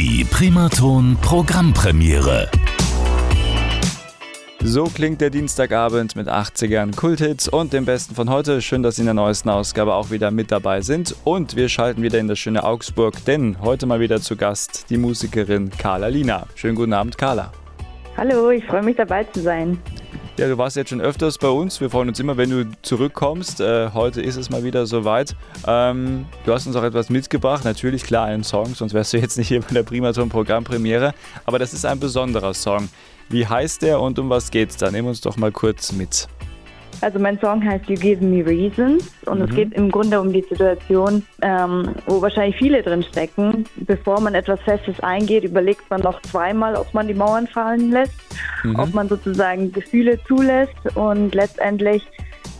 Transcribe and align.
Die 0.00 0.22
Primaton 0.22 1.16
Programmpremiere. 1.22 2.48
So 4.60 4.84
klingt 4.84 5.20
der 5.20 5.30
Dienstagabend 5.30 6.14
mit 6.14 6.28
80ern 6.28 6.94
Kulthits 6.94 7.48
und 7.48 7.72
dem 7.72 7.84
Besten 7.84 8.14
von 8.14 8.30
heute. 8.30 8.62
Schön, 8.62 8.84
dass 8.84 8.94
Sie 8.94 9.02
in 9.02 9.06
der 9.06 9.14
neuesten 9.14 9.48
Ausgabe 9.48 9.94
auch 9.94 10.12
wieder 10.12 10.30
mit 10.30 10.52
dabei 10.52 10.82
sind. 10.82 11.16
Und 11.24 11.56
wir 11.56 11.68
schalten 11.68 12.00
wieder 12.00 12.20
in 12.20 12.28
das 12.28 12.38
schöne 12.38 12.62
Augsburg, 12.62 13.24
denn 13.24 13.60
heute 13.60 13.86
mal 13.86 13.98
wieder 13.98 14.20
zu 14.20 14.36
Gast 14.36 14.88
die 14.88 14.98
Musikerin 14.98 15.68
Carla 15.68 16.06
Lina. 16.06 16.46
Schönen 16.54 16.76
guten 16.76 16.92
Abend, 16.92 17.18
Carla. 17.18 17.50
Hallo, 18.16 18.50
ich 18.50 18.64
freue 18.66 18.84
mich 18.84 18.94
dabei 18.94 19.24
zu 19.24 19.40
sein. 19.40 19.78
Ja, 20.38 20.46
du 20.46 20.56
warst 20.56 20.76
jetzt 20.76 20.90
schon 20.90 21.00
öfters 21.00 21.36
bei 21.36 21.48
uns. 21.48 21.80
Wir 21.80 21.90
freuen 21.90 22.10
uns 22.10 22.20
immer, 22.20 22.36
wenn 22.36 22.50
du 22.50 22.64
zurückkommst. 22.82 23.60
Äh, 23.60 23.90
heute 23.92 24.22
ist 24.22 24.36
es 24.36 24.50
mal 24.50 24.62
wieder 24.62 24.86
soweit. 24.86 25.34
Ähm, 25.66 26.26
du 26.44 26.52
hast 26.52 26.64
uns 26.64 26.76
auch 26.76 26.84
etwas 26.84 27.10
mitgebracht. 27.10 27.64
Natürlich, 27.64 28.04
klar, 28.04 28.26
einen 28.26 28.44
Song, 28.44 28.72
sonst 28.72 28.94
wärst 28.94 29.12
du 29.12 29.18
jetzt 29.18 29.36
nicht 29.36 29.48
hier 29.48 29.60
bei 29.62 29.74
der 29.74 29.82
Primaton 29.82 30.28
Programmpremiere. 30.28 31.12
Aber 31.44 31.58
das 31.58 31.74
ist 31.74 31.84
ein 31.84 31.98
besonderer 31.98 32.54
Song. 32.54 32.88
Wie 33.28 33.48
heißt 33.48 33.82
der 33.82 34.00
und 34.00 34.16
um 34.20 34.30
was 34.30 34.52
geht's 34.52 34.76
da? 34.76 34.92
Nimm 34.92 35.06
uns 35.06 35.20
doch 35.20 35.36
mal 35.36 35.50
kurz 35.50 35.90
mit. 35.90 36.28
Also 37.00 37.18
mein 37.18 37.38
Song 37.38 37.64
heißt 37.64 37.88
You 37.88 37.94
Give 37.94 38.24
Me 38.24 38.44
Reasons 38.44 39.12
und 39.26 39.38
mhm. 39.38 39.44
es 39.44 39.54
geht 39.54 39.74
im 39.74 39.90
Grunde 39.90 40.20
um 40.20 40.32
die 40.32 40.42
Situation, 40.42 41.24
ähm, 41.42 41.94
wo 42.06 42.20
wahrscheinlich 42.20 42.56
viele 42.56 42.82
drin 42.82 43.02
stecken. 43.02 43.64
Bevor 43.76 44.20
man 44.20 44.34
etwas 44.34 44.60
Festes 44.60 44.98
eingeht, 45.00 45.44
überlegt 45.44 45.88
man 45.90 46.00
noch 46.00 46.20
zweimal, 46.22 46.74
ob 46.74 46.92
man 46.94 47.06
die 47.06 47.14
Mauern 47.14 47.46
fallen 47.46 47.90
lässt, 47.92 48.14
mhm. 48.64 48.78
ob 48.78 48.92
man 48.94 49.08
sozusagen 49.08 49.72
Gefühle 49.72 50.18
zulässt 50.24 50.96
und 50.96 51.34
letztendlich 51.34 52.04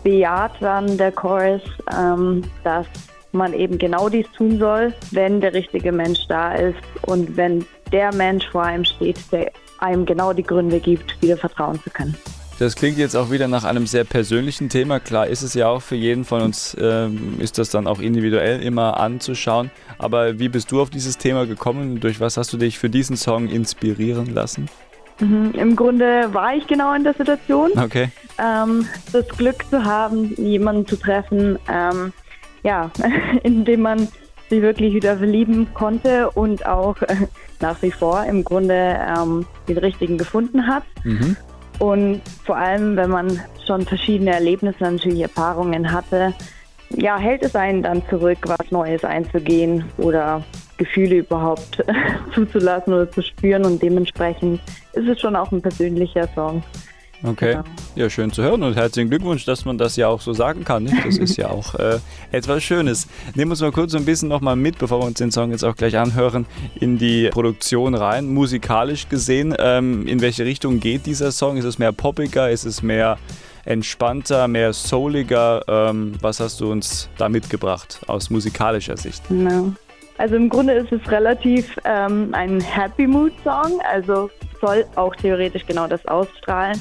bejaht 0.04 0.52
dann 0.60 0.96
der 0.96 1.12
Chorus, 1.12 1.62
ähm, 1.96 2.42
dass 2.62 2.86
man 3.32 3.52
eben 3.52 3.78
genau 3.78 4.08
dies 4.08 4.26
tun 4.36 4.58
soll, 4.58 4.94
wenn 5.10 5.40
der 5.40 5.52
richtige 5.52 5.92
Mensch 5.92 6.26
da 6.28 6.54
ist 6.54 6.78
und 7.02 7.36
wenn 7.36 7.64
der 7.92 8.14
Mensch 8.14 8.48
vor 8.48 8.62
einem 8.62 8.84
steht, 8.84 9.18
der 9.32 9.50
einem 9.78 10.06
genau 10.06 10.32
die 10.32 10.42
Gründe 10.42 10.80
gibt, 10.80 11.20
wieder 11.22 11.36
vertrauen 11.36 11.80
zu 11.82 11.90
können. 11.90 12.16
Das 12.58 12.74
klingt 12.74 12.98
jetzt 12.98 13.14
auch 13.14 13.30
wieder 13.30 13.46
nach 13.46 13.62
einem 13.62 13.86
sehr 13.86 14.02
persönlichen 14.02 14.68
Thema. 14.68 14.98
Klar 14.98 15.28
ist 15.28 15.42
es 15.42 15.54
ja 15.54 15.68
auch 15.68 15.80
für 15.80 15.94
jeden 15.94 16.24
von 16.24 16.42
uns, 16.42 16.76
ähm, 16.80 17.36
ist 17.38 17.56
das 17.56 17.70
dann 17.70 17.86
auch 17.86 18.00
individuell 18.00 18.60
immer 18.60 18.98
anzuschauen. 18.98 19.70
Aber 19.96 20.40
wie 20.40 20.48
bist 20.48 20.72
du 20.72 20.82
auf 20.82 20.90
dieses 20.90 21.18
Thema 21.18 21.46
gekommen? 21.46 22.00
Durch 22.00 22.18
was 22.18 22.36
hast 22.36 22.52
du 22.52 22.56
dich 22.56 22.76
für 22.78 22.90
diesen 22.90 23.16
Song 23.16 23.48
inspirieren 23.48 24.34
lassen? 24.34 24.68
Mhm, 25.20 25.52
Im 25.54 25.76
Grunde 25.76 26.34
war 26.34 26.54
ich 26.54 26.66
genau 26.66 26.94
in 26.94 27.04
der 27.04 27.14
Situation. 27.14 27.70
Okay. 27.76 28.10
Ähm, 28.38 28.86
das 29.12 29.28
Glück 29.28 29.64
zu 29.70 29.84
haben, 29.84 30.34
jemanden 30.36 30.84
zu 30.84 30.96
treffen, 30.96 31.60
ähm, 31.68 32.12
ja, 32.64 32.90
in 33.44 33.64
dem 33.64 33.82
man 33.82 34.08
sich 34.50 34.62
wirklich 34.62 34.94
wieder 34.94 35.16
verlieben 35.16 35.68
konnte 35.74 36.30
und 36.30 36.66
auch 36.66 37.00
äh, 37.02 37.14
nach 37.60 37.80
wie 37.82 37.92
vor 37.92 38.24
im 38.24 38.42
Grunde 38.42 38.98
ähm, 39.16 39.46
den 39.68 39.78
richtigen 39.78 40.18
gefunden 40.18 40.66
hat. 40.66 40.82
Mhm. 41.04 41.36
Und 41.78 42.22
vor 42.44 42.56
allem, 42.56 42.96
wenn 42.96 43.10
man 43.10 43.40
schon 43.66 43.82
verschiedene 43.82 44.32
Erlebnisse, 44.32 44.84
natürlich 44.84 45.20
Erfahrungen 45.20 45.92
hatte, 45.92 46.34
ja, 46.90 47.18
hält 47.18 47.42
es 47.42 47.54
einen 47.54 47.82
dann 47.82 48.02
zurück, 48.08 48.38
was 48.46 48.70
Neues 48.70 49.04
einzugehen 49.04 49.84
oder 49.98 50.42
Gefühle 50.78 51.16
überhaupt 51.16 51.84
zuzulassen 52.34 52.94
oder 52.94 53.10
zu 53.10 53.22
spüren. 53.22 53.64
Und 53.64 53.82
dementsprechend 53.82 54.60
ist 54.94 55.08
es 55.08 55.20
schon 55.20 55.36
auch 55.36 55.52
ein 55.52 55.62
persönlicher 55.62 56.28
Song. 56.34 56.62
Okay, 57.22 57.52
genau. 57.52 57.64
ja, 57.96 58.10
schön 58.10 58.32
zu 58.32 58.42
hören 58.42 58.62
und 58.62 58.76
herzlichen 58.76 59.10
Glückwunsch, 59.10 59.44
dass 59.44 59.64
man 59.64 59.76
das 59.76 59.96
ja 59.96 60.06
auch 60.06 60.20
so 60.20 60.32
sagen 60.32 60.64
kann. 60.64 60.84
Nicht? 60.84 61.04
Das 61.04 61.18
ist 61.18 61.36
ja 61.36 61.48
auch 61.50 61.74
äh, 61.74 61.98
etwas 62.30 62.62
Schönes. 62.62 63.08
Nehmen 63.34 63.50
wir 63.50 63.52
uns 63.52 63.60
mal 63.60 63.72
kurz 63.72 63.92
so 63.92 63.98
ein 63.98 64.04
bisschen 64.04 64.28
nochmal 64.28 64.54
mit, 64.54 64.78
bevor 64.78 65.00
wir 65.00 65.06
uns 65.06 65.18
den 65.18 65.32
Song 65.32 65.50
jetzt 65.50 65.64
auch 65.64 65.74
gleich 65.74 65.98
anhören, 65.98 66.46
in 66.78 66.96
die 66.96 67.28
Produktion 67.30 67.94
rein. 67.94 68.32
Musikalisch 68.32 69.08
gesehen, 69.08 69.54
ähm, 69.58 70.06
in 70.06 70.20
welche 70.20 70.44
Richtung 70.44 70.78
geht 70.78 71.06
dieser 71.06 71.32
Song? 71.32 71.56
Ist 71.56 71.64
es 71.64 71.78
mehr 71.78 71.92
poppiger? 71.92 72.50
Ist 72.50 72.64
es 72.64 72.82
mehr 72.82 73.18
entspannter, 73.64 74.46
mehr 74.46 74.72
souliger? 74.72 75.62
Ähm, 75.66 76.14
was 76.20 76.38
hast 76.38 76.60
du 76.60 76.70
uns 76.70 77.08
da 77.18 77.28
mitgebracht 77.28 78.00
aus 78.06 78.30
musikalischer 78.30 78.96
Sicht? 78.96 79.26
Genau. 79.28 79.72
Also 80.18 80.34
im 80.34 80.48
Grunde 80.48 80.72
ist 80.72 80.90
es 80.90 81.08
relativ 81.10 81.76
ähm, 81.84 82.30
ein 82.32 82.60
Happy 82.60 83.06
Mood 83.06 83.32
Song, 83.44 83.80
also 83.88 84.28
soll 84.60 84.84
auch 84.96 85.14
theoretisch 85.14 85.64
genau 85.64 85.86
das 85.86 86.04
ausstrahlen. 86.06 86.80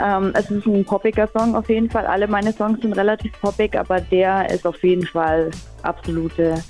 Ähm, 0.00 0.32
es 0.34 0.50
ist 0.50 0.66
ein 0.66 0.84
poppiger 0.84 1.28
Song 1.28 1.54
auf 1.54 1.68
jeden 1.68 1.90
Fall. 1.90 2.06
Alle 2.06 2.28
meine 2.28 2.52
Songs 2.52 2.80
sind 2.80 2.92
relativ 2.92 3.32
poppig, 3.40 3.76
aber 3.78 4.00
der 4.00 4.50
ist 4.50 4.66
auf 4.66 4.82
jeden 4.82 5.06
Fall 5.06 5.50
absolute 5.82 6.62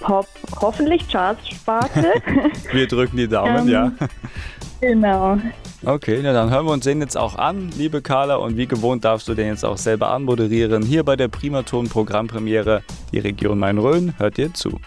Pop, 0.00 0.26
hoffentlich 0.60 1.08
Charts-Sparte. 1.08 2.14
wir 2.72 2.86
drücken 2.86 3.16
die 3.16 3.28
Daumen, 3.28 3.68
ähm, 3.68 3.68
ja. 3.68 3.92
Genau. 4.80 5.38
Okay, 5.84 6.20
na 6.22 6.32
dann 6.32 6.50
hören 6.50 6.66
wir 6.66 6.72
uns 6.72 6.84
den 6.84 7.00
jetzt 7.00 7.16
auch 7.16 7.36
an, 7.36 7.70
liebe 7.76 8.02
Carla. 8.02 8.36
Und 8.36 8.56
wie 8.56 8.66
gewohnt 8.66 9.04
darfst 9.04 9.28
du 9.28 9.34
den 9.34 9.48
jetzt 9.48 9.64
auch 9.64 9.76
selber 9.76 10.10
anmoderieren. 10.10 10.82
Hier 10.82 11.04
bei 11.04 11.16
der 11.16 11.28
Primaton 11.28 11.88
Programmpremiere, 11.88 12.82
die 13.12 13.18
Region 13.18 13.58
Main-Rhön. 13.58 14.14
Hört 14.18 14.36
dir 14.36 14.52
zu. 14.52 14.80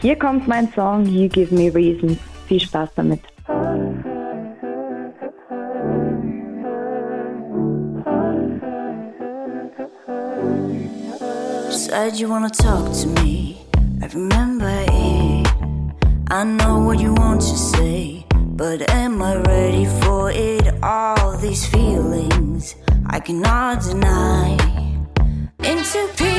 Hier 0.00 0.16
kommt 0.16 0.48
mein 0.48 0.72
Song 0.74 1.06
You 1.06 1.28
Give 1.28 1.54
Me 1.54 1.72
Reasons. 1.74 2.18
Viel 2.46 2.60
Spaß 2.60 2.90
damit. 2.96 3.20
Said 11.70 12.18
you 12.18 12.28
wanna 12.28 12.50
talk 12.50 12.92
to 13.00 13.06
me. 13.22 13.66
I 14.02 14.06
remember 14.06 14.68
it. 14.68 15.48
I 16.30 16.44
know 16.44 16.78
what 16.80 17.00
you 17.00 17.14
want 17.14 17.40
to 17.40 17.56
say, 17.56 18.26
but 18.34 18.90
am 18.90 19.22
I 19.22 19.36
ready 19.36 19.86
for 20.00 20.30
it? 20.30 20.82
All 20.82 21.36
these 21.38 21.66
feelings 21.66 22.74
I 23.06 23.20
cannot 23.20 23.82
deny. 23.82 24.56
Into 25.60 26.08
peace. 26.16 26.37